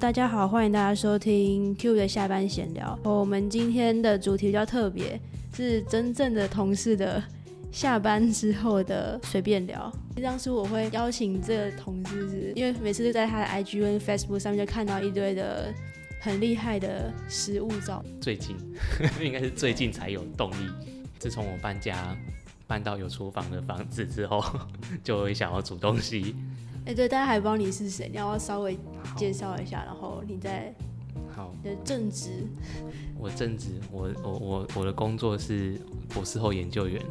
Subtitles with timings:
[0.00, 2.98] 大家好，欢迎大家收听 Q 的下班闲聊。
[3.04, 5.20] 我们今天的主题比较特别，
[5.54, 7.22] 是真正的同事的
[7.70, 9.92] 下班之后的随便聊。
[10.20, 15.72] 当初我会邀请这个同事，是因为每次都在他的 IG 跟 Facebook 上面就看到一堆的
[16.20, 18.04] 很厉害的食物照。
[18.20, 18.56] 最近
[19.22, 20.68] 应该是最近才有动力。
[21.20, 22.16] 自从我搬家
[22.66, 24.44] 搬到有厨房的房子之后，
[25.04, 26.34] 就会想要煮东西。
[26.86, 28.78] 哎，对，大家还不知道你是谁，你要稍微
[29.16, 30.74] 介绍一下，然后你再
[31.34, 32.46] 好的正职。
[33.18, 35.80] 我正职，我我我我的工作是
[36.10, 37.02] 博士后研究员。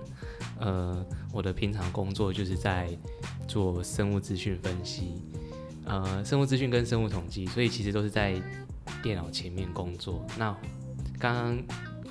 [0.60, 2.88] 呃，我的平常工作就是在
[3.48, 5.24] 做生物资讯分析，
[5.86, 8.40] 呃，生物资讯跟生物统计，所以其实都是在
[9.02, 10.24] 电脑前面工作。
[10.38, 10.56] 那
[11.20, 11.64] 刚刚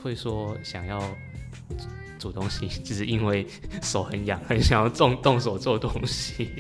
[0.03, 1.01] 会说想要。
[2.23, 3.45] 煮东西， 只是因为
[3.83, 6.51] 手很痒，很想要动动手做东西。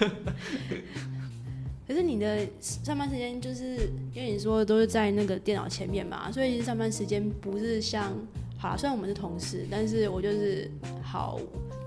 [1.86, 8.12] 可是你的上班时间就是因为你说都是在那个电脑前面嘛，所以其实上班时间不是像
[8.58, 10.68] 好，虽然我们是同事，但是我就是
[11.00, 11.38] 好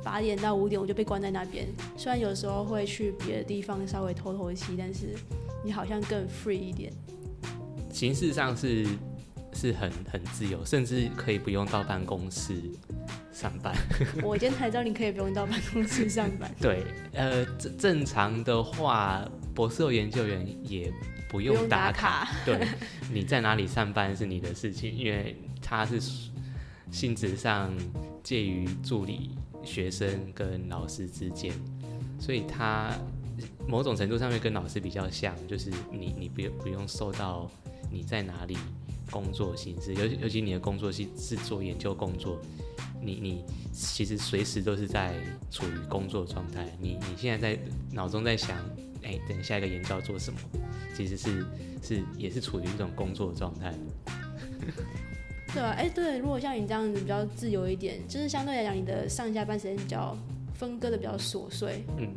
[0.02, 1.68] 八点到五点我就被关在那边。
[1.98, 5.14] 虽然有时候会去别的地方稍微透透气，但是
[5.66, 6.94] 你好像更 free 一点。
[7.92, 8.88] 形式上是。
[9.52, 12.54] 是很很自由，甚至可以不用到办公室
[13.40, 13.74] 上班。
[14.22, 16.54] 我今天才知道你可以不用到办公室上班。
[16.60, 20.92] 对，呃，正正常的话，博士后研究员也
[21.30, 22.28] 不用打卡。
[22.44, 22.68] 对，
[23.14, 26.02] 你在哪里上班是你的事情，因为他是
[26.92, 27.74] 性质上
[28.22, 29.32] 介于助理、
[29.64, 31.54] 学生跟老师之间，
[32.20, 32.92] 所以他
[33.66, 37.50] 某种程度上面跟老师比较像，就是你你不用不用受到
[37.90, 38.58] 你在哪里。
[39.12, 42.40] 工作性质，尤其尤其你的工作是是做研究工作，
[43.02, 45.14] 你你其实随时都是在
[45.52, 46.68] 处于工作状态。
[46.80, 47.62] 你你现在在
[47.92, 48.58] 脑中在想，
[49.04, 50.40] 哎，等下一个研究要做什么，
[50.96, 51.46] 其实是
[51.82, 53.74] 是也是处于一种工作状态。
[55.54, 60.16] 对啊，哎，对，如果像你这样子比较自由一点，就是相对来讲，你的上下班时间比较
[60.54, 61.84] 分割的比较琐碎。
[61.98, 62.14] 嗯，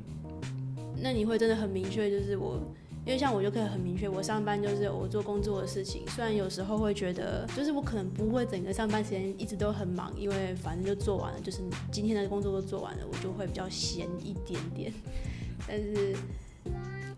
[1.01, 2.61] 那你会真的很明确，就是我。
[3.05, 6.03] 因为像我就可以很明确，我上班就是我做工作的事情。
[6.09, 11.59] 虽然有时候会觉得，就是我可能不会整个上班时间一直都很忙，因为反正就做完了，就是
[11.91, 14.93] 今天的工作都做完了，我就会比较闲一点点。
[15.67, 16.15] 但是，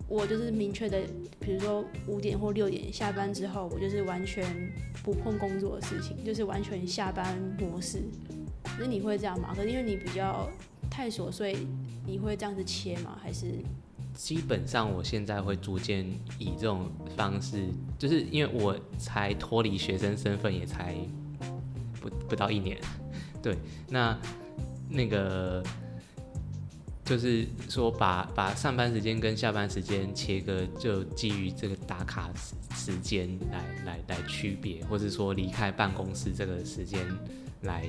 [0.08, 1.02] 我就是明确的，
[1.38, 4.42] 比如说五点或六点下班之后，我就是完全
[5.02, 8.02] 不碰工作的事情，就是完全下班模式。
[8.80, 9.52] 那你会这样吗？
[9.54, 10.48] 可是因为你比较
[10.90, 11.54] 太琐碎，
[12.06, 13.18] 你会这样子切吗？
[13.22, 13.52] 还是？
[14.14, 16.06] 基本上，我现在会逐渐
[16.38, 20.94] 以这种方式，就是因为我才脱离学生身份，也才
[22.00, 22.80] 不不到一年，
[23.42, 23.58] 对，
[23.88, 24.16] 那
[24.88, 25.62] 那个
[27.04, 32.30] 就是说，把把上班时间跟下班时间切割，就基于这个打卡
[32.74, 37.00] 时间来来来区别，或者说离开办公室这个时间
[37.62, 37.84] 来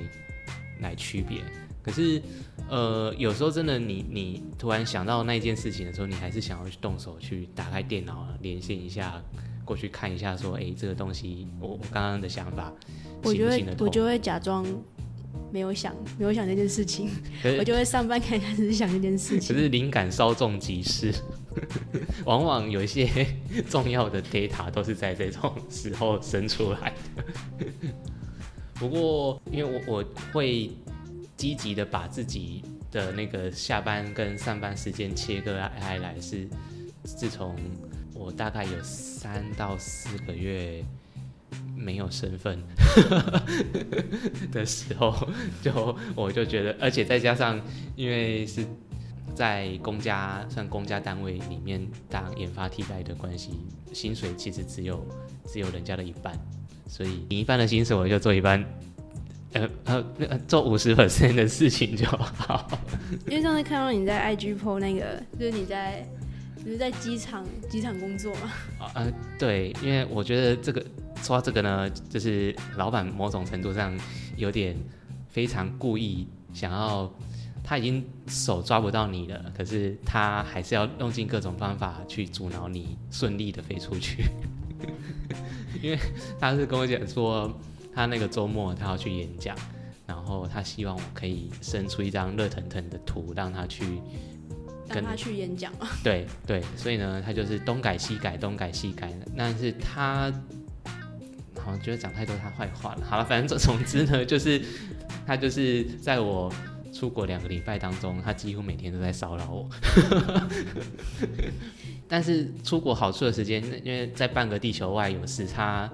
[0.80, 1.40] 来区别。
[1.86, 2.20] 可是，
[2.68, 9.22] 呃，有时候真的，你你突然想到那件事情的时候，你还是想要去动手去打开电脑，连线一下，
[9.64, 12.72] 过去看一下，说，哎，这个东西，我我刚刚的想法，
[13.22, 14.66] 我就会我就会假装
[15.52, 17.08] 没有想，没有想这件事情，
[17.56, 19.54] 我就会上班开始想这件事情。
[19.54, 21.14] 可是灵感稍纵即逝，
[22.26, 23.08] 往往有一些
[23.70, 27.24] 重要的 data 都是在这种时候生出来的。
[28.74, 30.68] 不过，因为我我会。
[31.36, 36.48] 积极的把自己的那个下班跟上班时间切割开来，是
[37.04, 37.54] 自从
[38.14, 40.82] 我大概有三到四个月
[41.76, 42.58] 没有身份
[44.50, 45.14] 的时候，
[45.62, 47.60] 就我就觉得，而且再加上
[47.94, 48.64] 因为是
[49.34, 53.50] 在公家算公家单位里面当研发替代的关系，
[53.92, 55.06] 薪水其实只有
[55.44, 56.34] 只有人家的一半，
[56.88, 58.64] 所以你一半的薪水我就做一半。
[59.84, 62.68] 呃呃，做五十 percent 的事情就好。
[63.26, 66.06] 因为上次看到你在 IG po 那个，就是你在，
[66.64, 68.52] 就是在机场机场工作嘛。
[68.94, 69.06] 啊
[69.38, 70.84] 对，因为我觉得这个
[71.22, 73.96] 说到这个呢，就是老板某种程度上
[74.36, 74.76] 有点
[75.28, 77.12] 非常故意想要，
[77.62, 84.24] 他已经手抓不到你了，可是他还是要用尽各种方法去阻挠你顺利的飞出去。
[85.82, 85.98] 因为
[86.40, 87.52] 他是跟我讲说。
[87.96, 89.56] 他那个周末他要去演讲，
[90.06, 94.02] 然后他希望我可以生出一张热腾腾的图，让他去
[94.86, 95.88] 跟他去演讲啊。
[96.04, 99.10] 对对，所以呢，他就是东改西改，东改西改。
[99.34, 100.30] 但是他
[101.58, 103.06] 好像觉得讲太多他坏话了。
[103.08, 104.60] 好了，反正总总之呢，就是
[105.26, 106.52] 他就是在我
[106.92, 109.66] 出国两个礼拜当中，他几乎每天都在骚扰我。
[112.06, 115.90] 但是出国好处的时间，因为在半个地球外有时差，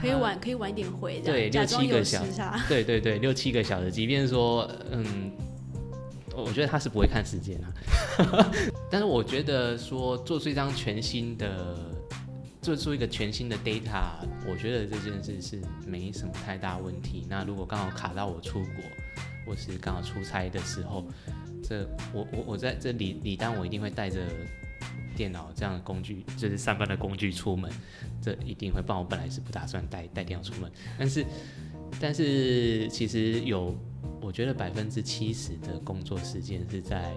[0.00, 2.32] 可以晚可以晚一点回，对，六七个小时，
[2.68, 3.90] 对对对，六七个小时。
[3.90, 5.32] 即便说，嗯，
[6.36, 7.72] 我觉得他是不会看时间啊。
[8.90, 11.76] 但是我觉得说做出一张全新的，
[12.60, 14.02] 做出一个全新的 data，
[14.46, 17.26] 我觉得这件事是没什么太大问题。
[17.28, 18.84] 那如果刚好卡到我出国，
[19.46, 21.04] 或是刚好出差的时候，
[21.62, 24.20] 这我我我在这里李丹，我一定会带着。
[25.12, 27.70] 电脑这样的工具就是上班的工具，出门
[28.20, 29.04] 这一定会帮我。
[29.04, 31.26] 本来是不打算带带电脑出门，但是
[32.00, 33.76] 但是其实有，
[34.20, 37.12] 我觉得百分之七十的工作时间是在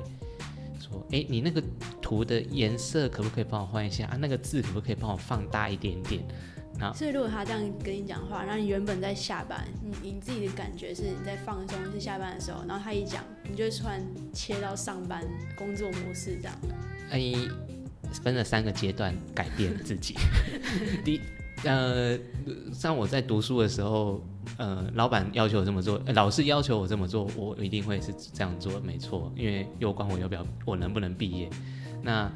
[0.79, 1.63] 说，哎，你那个
[2.01, 4.17] 图的颜色可不可以帮我换一下啊？
[4.19, 6.21] 那个字可不可以帮我放大一点点？
[6.77, 15.23] 那所以如果他这样跟你讲话，那你原本在下班，你你自己的感觉是你在放松，是下班的时候，然后他一讲，你就突然切到上班
[15.55, 16.55] 工作模式这样。
[17.11, 17.33] 哎。
[18.23, 20.15] 分了三个阶段改变自己。
[21.03, 21.21] 第
[21.63, 22.17] 呃，
[22.73, 24.21] 像我在读书的时候，
[24.57, 31.49] 呃，老板要求我这么做，老师要求我这么做，我一定会是这样做，没错，因为有关我要不要，我能不能毕业。
[32.03, 32.31] 那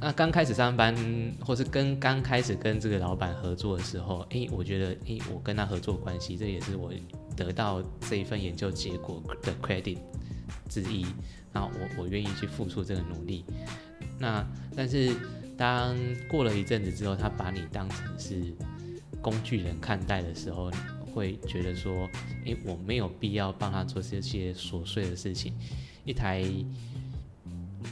[0.00, 0.94] 那刚开始上班，
[1.40, 6.92] 或是跟刚开始跟这个老板合作的时候，哎，我觉得，哎，我跟他合作关系，这也是我
[7.34, 9.98] 得到这一份研究结果的 credit
[10.68, 11.06] 之一。
[11.52, 13.44] 那我我愿意去付出这个努力。
[14.18, 14.44] 那
[14.74, 15.14] 但是，
[15.56, 15.96] 当
[16.28, 18.54] 过了一阵子之后，他把你当成是
[19.20, 20.70] 工具人看待的时候，
[21.12, 22.08] 会觉得说，
[22.44, 25.52] 诶，我没有必要帮他做这些琐碎的事情。
[26.04, 26.44] 一台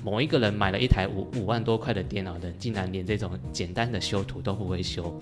[0.04, 5.20] 某一个人买了一台五五万多块的电脑的，竟然连这种简单的修图都不会修。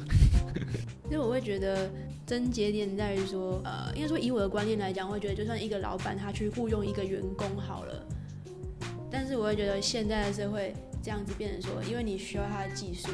[1.04, 1.90] 因为我会觉得
[2.26, 8.06] 症结点在于说，呃，应该说以我的观念来讲，会觉得就算一个老板他去雇佣一个员工好了，
[9.10, 10.74] 但是我会觉得现在的社会。
[11.04, 13.08] 这样子变成说，因为你需要他的技术，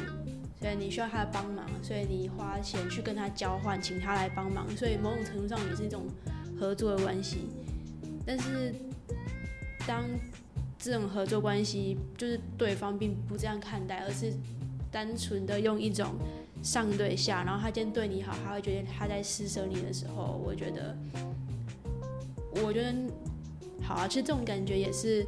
[0.61, 6.05] 所以你需要他的帮忙，所以你花钱去跟他交换，请他来帮忙，所以某种程度上也是一种
[6.57, 7.49] 合作的关系。
[8.25, 8.73] 但是，
[9.85, 10.05] 当
[10.79, 14.31] 这种合作关系就是对方并不这样看待，而是
[14.89, 16.15] 单纯的用一种
[16.63, 20.97] 上对下，然后他今天对你好，他会觉得他在施舍你的时候，我觉得，
[22.63, 22.95] 我觉得
[23.83, 25.27] 好啊，其实这种感觉也是。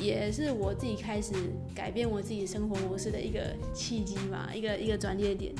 [0.00, 1.32] 也是我自己开始
[1.74, 5.54] 改变我自己生活模式的一个契机嘛，一个一个转捩点。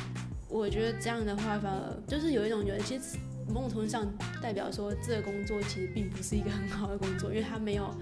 [0.48, 3.16] 我觉得这样的话，反而就是有一种觉得，其实
[3.48, 4.06] 某种程度上
[4.40, 7.92] 代表说，这个工作其实并不是一个很好的工作，因为它没有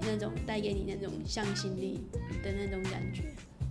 [0.00, 2.00] 那种带给你那种向心力
[2.42, 3.22] 的那种感觉。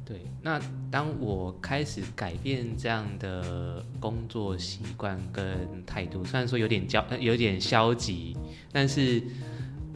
[0.03, 0.59] 对，那
[0.89, 8.35] 当我开始改变这样的工作习惯跟态度，虽然说有点焦，有点消极，
[8.71, 9.21] 但是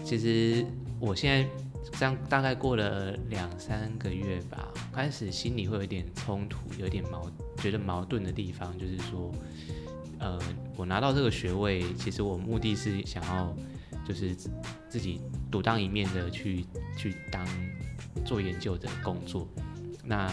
[0.03, 0.63] 其实
[0.99, 1.49] 我现在。
[1.93, 9.31] 这样大概过了两三个月吧，开始心里会有点冲突，有点矛，觉得矛盾的地方就是说，
[10.19, 10.37] 呃，
[10.75, 13.55] 我拿到这个学位，其实我目的是想要，
[14.05, 14.35] 就是
[14.89, 16.65] 自己独当一面的去
[16.97, 17.47] 去当
[18.25, 19.47] 做研究的工作。
[20.03, 20.27] 那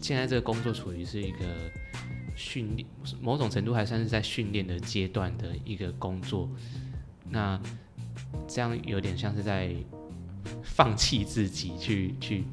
[0.00, 1.38] 现在这个工作处于是一个
[2.36, 2.86] 训练，
[3.20, 6.48] 某种程度还算是在训练的阶段的一个工作。
[7.28, 7.60] 那
[8.46, 9.74] 这样有点像是在。
[10.78, 12.44] 放弃自己去去，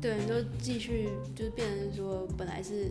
[0.00, 2.90] 对，你就继续就是变成说，本来是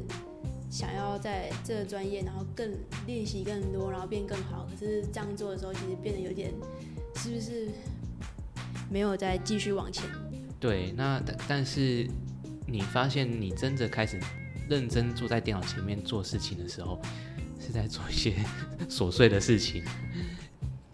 [0.69, 2.71] 想要在这个专业，然后更
[3.07, 4.67] 练习更多，然后变更好。
[4.69, 6.53] 可是这样做的时候，其实变得有点，
[7.15, 7.67] 是不是
[8.87, 10.05] 没有再继续往前？
[10.59, 12.07] 对，那但但是
[12.67, 14.19] 你发现你真的开始
[14.69, 17.01] 认真坐在电脑前面做事情的时候，
[17.59, 18.35] 是在做一些
[18.87, 19.83] 琐碎的事情。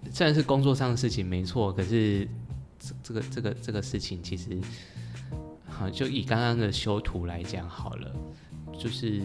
[0.09, 2.25] 虽然是工作上的事情，没错，可是。
[3.03, 4.57] 这个这个这个事情其实，
[5.67, 8.15] 好，就以刚刚的修图来讲好了，
[8.79, 9.21] 就是，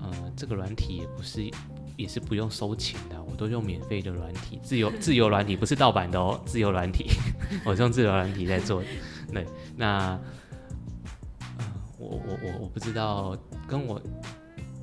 [0.00, 1.48] 呃，这个软体也不是，
[1.96, 7.10] 也是不用收钱的，我都用免费的软体，自由自由软体，不是盗版的哦，自由软体，
[7.66, 8.82] 我是用自由软体在做。
[9.32, 10.18] 对，那，
[11.98, 14.00] 我我我我不知道，跟我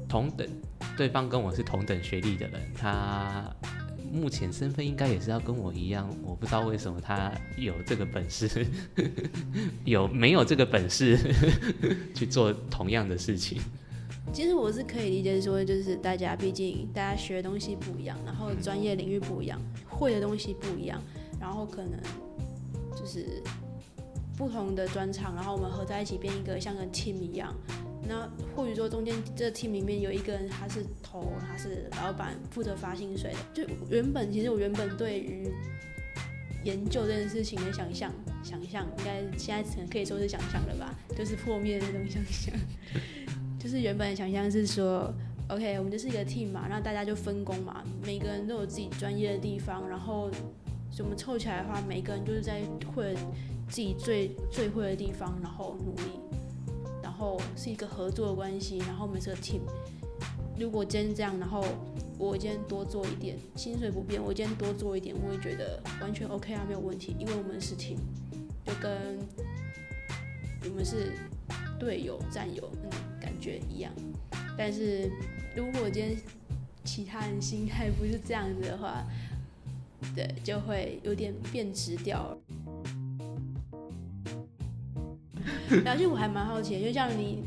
[0.08, 0.48] 同等，
[0.96, 3.52] 对方跟我是同等学历的人，他。
[4.16, 8.66] 目前身份应该也是要跟我一样，我不知道为什么他有这个本事，
[9.84, 11.18] 有没有这个本事
[12.16, 13.62] 去做同样的事情？
[14.34, 21.02] 其实我是可以理解说，就是大家毕竟大家学的东西不一样，然后专业领域不一样，会的东西不一样，
[21.40, 22.00] 然后可能
[22.98, 23.44] 就是
[24.36, 27.54] 不同的专长，然后我们合在一起变一个像个 team 一样，
[28.08, 33.38] 那或许说中间这 team 里面有一个人他是头，他是老板，负责发薪水的。
[33.54, 35.50] 就原本其实我原本对于
[36.64, 38.12] 研究这件事情的想象，
[38.44, 42.54] 想象应该现在可能可以说是想象了吧，就是破灭的那种想象。
[43.60, 45.12] 就是原本的想象是说，
[45.50, 50.30] OK，我们就是一个 team 嘛，然后大家就分工嘛，每个人都有自己专业的地方，然后
[51.00, 52.62] 我们凑起来的话，每个人就是在
[52.96, 53.16] 会
[53.68, 56.20] 自己最最会的地方，然后努力。
[57.16, 59.62] 然后是一个合作的关系，然后我们是个 team。
[60.60, 61.66] 如果今天这样，然后
[62.18, 67.96] 我今天多做一点，薪水不变，我今天多做一点，我会觉得完全 OK 啊，没有问题，因为我们是 team，
[68.66, 69.18] 就跟
[70.70, 71.14] 我们是
[71.80, 72.90] 队友、战友，嗯，
[73.22, 73.94] 感觉一样。
[74.58, 75.10] 但是
[75.56, 76.18] 如果今天
[76.84, 79.06] 其他人心态不是这样子的话，
[80.14, 82.38] 对，就会有点变直掉了。
[85.84, 87.44] 然后就我还蛮好奇，就像你，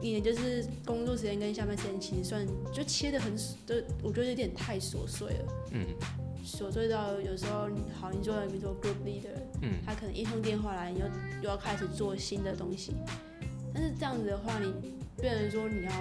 [0.00, 5.44] 你就是工作时间跟下班时间其实算就切的很，就我觉得有点太琐碎了。
[5.72, 5.86] 嗯。
[6.44, 11.06] 琐碎到有时候，好，你做比如说 group leader，嗯，他可能一通电话来，你又
[11.40, 12.92] 又要开始做新的东西。
[13.72, 14.74] 但是这样子的话，你
[15.20, 15.92] 变成说你要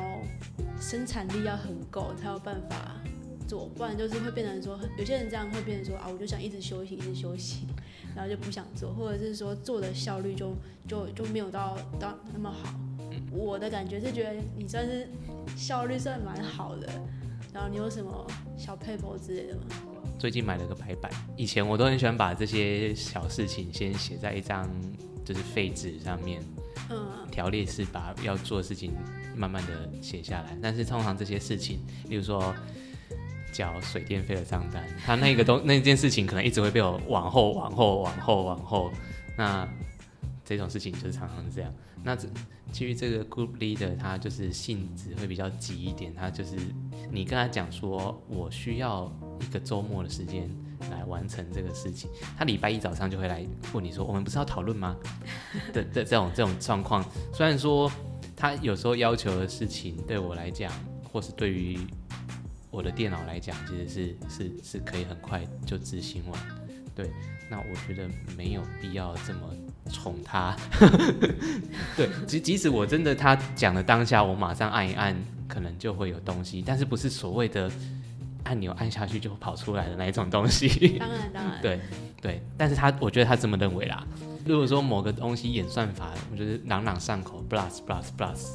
[0.81, 3.00] 生产力要很够才有办法
[3.48, 7.67] 做，不然就是会变成说，有些人这样会变成说啊，我就想一直休息，一直休息。
[8.15, 10.53] 然后就不想做，或者是说做的效率就
[10.88, 12.74] 就就没有到到那么好。
[13.32, 15.08] 我的感觉是觉得你算是
[15.56, 16.88] 效率算蛮好的。
[17.53, 18.25] 然后你有什么
[18.58, 19.62] 小 paper 之类的吗？
[20.18, 24.70] 最近买了个白板，以前我都很喜欢把这些小事情先写在一张
[25.25, 26.41] 就是废纸上面，
[26.89, 28.94] 嗯，条列式把要做的事情
[29.36, 30.58] 慢慢的写下来。
[30.62, 32.53] 但是通常这些事情，例如说。
[33.51, 38.91] 缴水电费的账单，他那个东那件事情可能一直会被我往后、往后、往后、往后。
[39.38, 39.67] 那
[40.43, 41.74] 这种事情就是常常是这样。
[42.03, 42.15] 那
[42.72, 46.13] 基于这个 group leader，他就是性子会比较急一点。
[46.15, 46.55] 他就是
[47.12, 50.50] 你跟他讲说，我需要一个周末的时间
[50.89, 54.98] 来完成这个事情，他礼拜一早上就会来问你说，我们不是要讨论吗？
[55.74, 57.05] 的的这种这种状况。
[57.34, 57.91] 虽然说
[58.36, 60.72] 他有时候要求的事情对我来讲，
[61.12, 61.77] 或是对于
[62.72, 66.42] 我的电脑来讲，其实是是是可以很快就执行完，
[66.96, 67.12] 对。
[67.50, 69.42] 那我觉得没有必要这么
[69.92, 70.56] 宠他，
[71.98, 72.08] 对。
[72.25, 75.13] 即即使我真的他讲的当下，我马上按一按，
[75.50, 77.70] 可能就会有东西，但是不是所谓的
[78.46, 80.98] 按钮按下去就跑出来的那一种东西。
[80.98, 81.62] 当然当然。
[81.62, 81.80] 对
[82.22, 84.08] 对，但是他我觉得他这么认为啦。
[84.46, 88.48] 如果说某个东西演算法，我觉得朗朗上口，plus plus plus。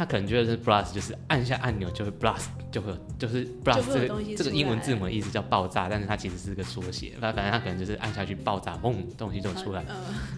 [0.00, 7.12] 他可能觉得是 blast，就是按下按钮就会 blast，就会就是 blast 这个这个英文字母的意思叫爆炸，但是它其实是个缩写。
[7.20, 9.84] 那反正他可能就是按下去爆炸，嘣，东西就出来。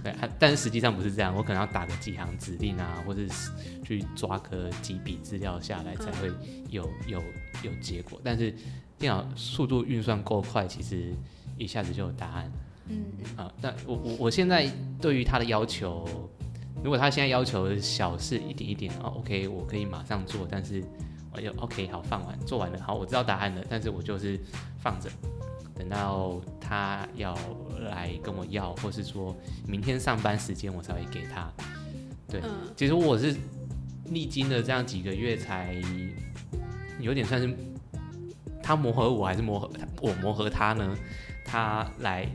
[0.02, 3.52] 对，但是实际上不是这样，我可能要打个几行指令啊，或者是
[3.85, 6.28] 去抓个几笔资料下来才会
[6.69, 7.23] 有有
[7.62, 8.21] 有结果。
[8.25, 8.52] 但是
[8.99, 11.14] 电脑速度运算够快，其实
[11.57, 12.50] 一下子就有答案。
[12.88, 13.04] 嗯
[13.37, 14.69] 啊，但我我我现在
[15.00, 16.28] 对于它的要求。
[16.83, 20.83] 如果他现在要求小事一点一点哦，OK，我可以马上做，但是
[21.33, 24.41] 我就 OK 好放完，做完了好，我知道答案了，但是我就是
[24.79, 25.09] 放着，
[25.76, 27.38] 等到他要
[27.81, 29.37] 来跟我要，或是说
[29.67, 31.52] 明天上班时间我才会给他。
[32.29, 32.41] 对，
[32.76, 33.37] 其实我是
[34.07, 35.76] 历经了这样几个月才
[36.99, 37.55] 有点算是
[38.62, 40.97] 他磨合我还是磨合我磨合他呢？
[41.45, 42.29] 他来。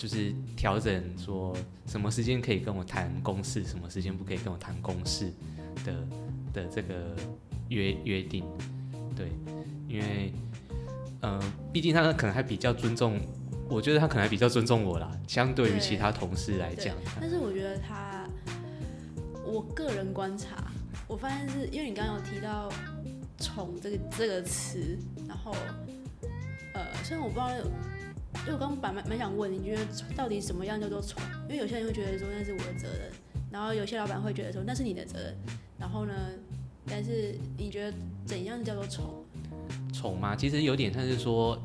[0.00, 1.54] 就是调整说
[1.84, 5.30] 什么时间可以跟我谈公事，什么时间不可以跟我谈公事
[5.84, 5.92] 的
[6.54, 7.14] 的这个
[7.68, 8.42] 约约定，
[9.14, 9.28] 对，
[9.86, 10.32] 因为
[11.20, 11.38] 嗯，
[11.70, 13.20] 毕竟他可能还比较尊重，
[13.68, 16.96] 我觉得他可能还比较尊重我啦，相对于其他同事来讲。
[17.20, 18.26] 但是我觉得他，
[19.44, 20.72] 我个人观察，
[21.06, 22.72] 我发现是因为你刚刚有提到
[23.38, 25.54] “宠”这个这个词，然后
[26.72, 27.50] 呃，虽然我不知道。
[28.40, 29.84] 因为我刚刚蛮蛮想问，你觉得
[30.16, 31.22] 到底什么样叫做宠？
[31.48, 33.10] 因为有些人会觉得说那是我的责任，
[33.50, 35.36] 然后有些老板会觉得说那是你的责任。
[35.78, 36.12] 然后呢，
[36.86, 39.24] 但是你觉得怎样叫做宠？
[39.92, 40.34] 宠吗？
[40.34, 41.58] 其实有点像是说，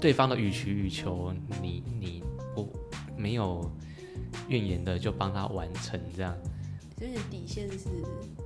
[0.00, 2.22] 对方的予取予求，你你
[2.54, 2.72] 不
[3.16, 3.70] 没有
[4.48, 6.36] 怨言的就帮他完成这样。
[6.98, 7.88] 所以底线是？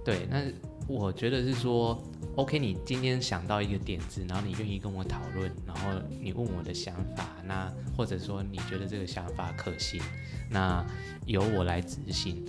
[0.04, 0.44] 对，那
[0.86, 2.00] 我觉得是说。
[2.36, 10.00] OK，你今天想到一个点子，然后你愿意跟我讨论，然后你问我的想法，那或者说你觉得这个想法可行，
[10.48, 10.82] 那
[11.26, 12.42] 由我来执行。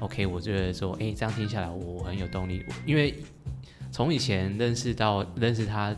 [0.00, 3.22] OK，我觉得说，哎，这样听下来我很有动力，因为
[3.92, 5.94] 从以前认识到认识他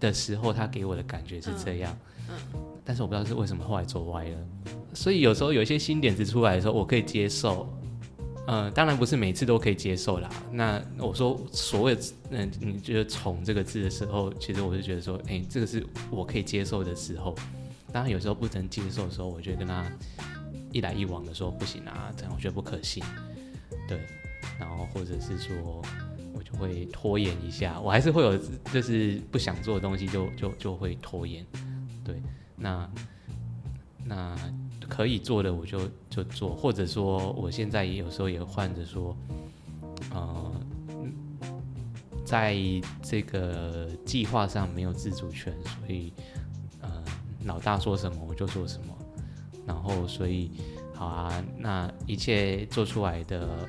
[0.00, 1.96] 的时候，他给我的感觉是这样。
[2.28, 2.34] 嗯。
[2.84, 4.36] 但是我不知道是为什么后来走歪了，
[4.92, 7.72] 所以有时候有一些新点子出来的时候，我可以接受，
[8.44, 10.28] 呃，当然不是每次都可以接受啦。
[10.50, 11.96] 那我说所谓
[12.30, 17.36] 嗯，你觉得“宠”这个字的时候，其实我是觉得说，哎，这个是我可以接受的时候。
[17.92, 19.86] 当然有时候不能接受的时候，我觉得跟他
[20.72, 23.02] 一来一往的说不行啊，这样我觉得不可信。
[23.86, 24.00] 对，
[24.58, 25.80] 然后或者是说
[26.34, 28.36] 我就会拖延一下，我还是会有
[28.72, 31.46] 就是不想做的东西就就就会拖延。
[32.04, 32.20] 对，
[32.56, 32.90] 那
[34.04, 34.36] 那。
[34.92, 35.80] 可以做的我就
[36.10, 39.16] 就做，或者说我现在也有时候也换着说，
[40.12, 40.52] 呃，
[42.26, 42.54] 在
[43.00, 46.12] 这个计划上没有自主权，所以
[46.82, 47.02] 呃
[47.44, 48.94] 老大说什么我就做什么，
[49.66, 50.50] 然后所以
[50.92, 53.66] 好啊，那一切做出来的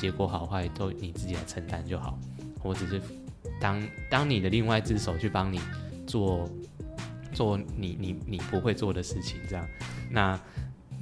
[0.00, 2.18] 结果好坏都你自己来承担就好，
[2.62, 2.98] 我只是
[3.60, 5.60] 当当你的另外一只手去帮你
[6.06, 6.48] 做
[7.34, 9.68] 做你你你不会做的事情，这样。
[10.12, 10.38] 那。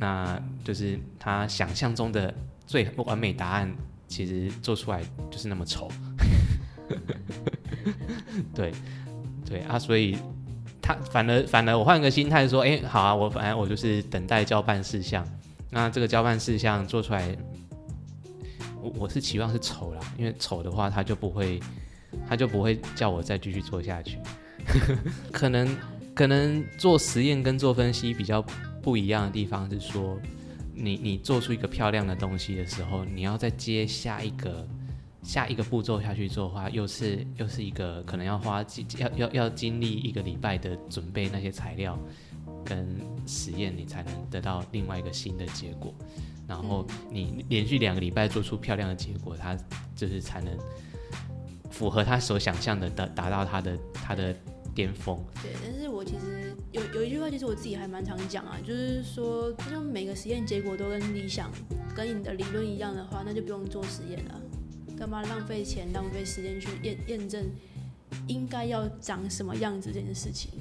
[0.02, 2.32] 那就是他想象中的
[2.66, 3.70] 最完美答案，
[4.08, 5.90] 其实做出来就是那么丑。
[8.56, 8.72] 对，
[9.44, 10.16] 对啊，所以
[10.80, 15.22] 他反而反而我换个心态说，哎，好啊，我反正我就是等待交办事项。
[15.68, 17.36] 那这个交办事项做出来，
[18.80, 21.60] 我我是期望是丑啦，因为丑的话他就不会
[22.26, 24.18] 他就不会叫我再继续做下去。
[25.30, 25.76] 可能
[26.14, 28.42] 可能做实验跟做分析比较。
[28.82, 30.18] 不一样的地方是说，
[30.74, 34.66] 你你做出一个漂亮的东西的时候，你要再接下一个
[35.22, 38.64] 下一个步骤下去做的话，又是又是一个可能要花
[38.98, 41.98] 要要要经历一个礼拜的准备那些材料
[42.64, 45.94] 跟实验，你才能得到另外一个新的结果。
[46.48, 49.56] 然后你连续两个礼拜做出漂亮的结果，它
[49.94, 50.56] 就是才能
[51.70, 54.34] 符合他所想象的达达到他的他的。
[54.72, 55.18] 巅峰。
[55.42, 56.29] 对，但是我其实
[56.72, 61.50] 有有一句话，其实我自己还蛮常讲啊，就是说，就每个实验结果都跟理想、
[61.96, 64.40] 跟你的理论一样的话，那就不用做实验了，
[64.96, 67.44] 干嘛浪费钱、浪费时间去验验证
[68.28, 70.52] 应该要长什么样子这件事情？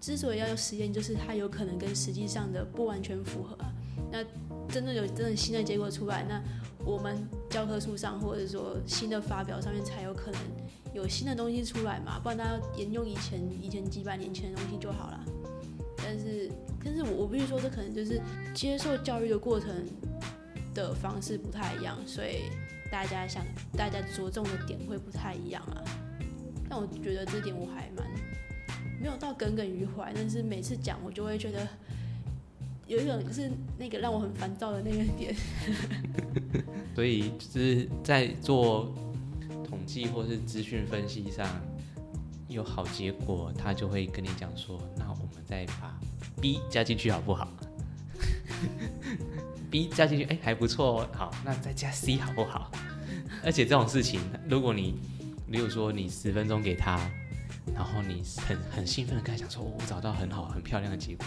[0.00, 3.56] 之所以要有实验，就是它有可能跟实际上的不完全符合。
[4.10, 4.24] 那
[4.66, 6.42] 真的有真的新的结果出来，那
[6.84, 10.40] 我们教科书上或者说新的发表上面才有可能。
[10.92, 12.18] 有新的东西出来嘛？
[12.18, 15.24] 不然大家沿用以前以前几百年前的东西就好了。
[15.96, 16.50] 但是，
[16.84, 18.20] 但是我我必须说，这可能就是
[18.52, 19.68] 接受教育的过程
[20.74, 22.50] 的方式不太一样，所以
[22.90, 23.44] 大家想
[23.76, 25.84] 大家着重的点会不太一样啊。
[26.68, 28.04] 但我觉得这点我还蛮
[29.00, 31.68] 没有到耿耿于怀，但是每次讲我就会觉得
[32.90, 35.34] 有一种就是那个让我很烦躁的那个点。
[36.94, 38.92] 所以就是在做。
[39.68, 41.46] 统计或是资讯分析上
[42.48, 45.96] 有好结果，他就会跟你讲说：“那我们再把
[46.40, 47.48] B 加进去好不好？
[49.70, 51.08] B 加进去，哎，还不错哦。
[51.12, 52.70] 好，那再加 C 好不好？
[53.44, 54.96] 而且这种事情，如果你，
[55.50, 56.98] 比如说你十分钟给他，
[57.72, 61.24] 然后你很很兴奋的跟他讲说：我找到很好很漂亮的结果，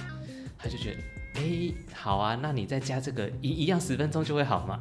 [0.57, 1.01] 他就觉得：
[1.35, 4.79] 哎，好啊，那你再加这个一一样十分钟就会好嘛？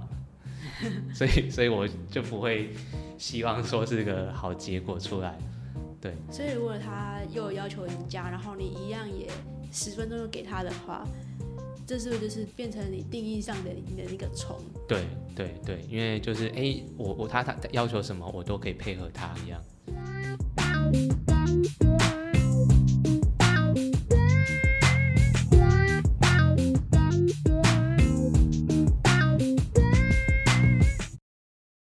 [1.15, 2.71] 所以， 所以我就不会。”
[3.19, 5.39] 希望说是个好结果出来，
[6.01, 6.13] 对。
[6.29, 9.29] 所以如果他又要求你加，然后你一样也
[9.71, 11.07] 十分钟就给他的话，
[11.87, 14.57] 这是不是就是变成你定义上的你的那个虫？
[14.89, 19.63] 对对对，因为就是哎，我我他他要求什么，我都可以配合他一样。